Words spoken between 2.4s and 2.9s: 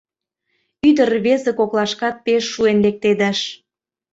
шуэн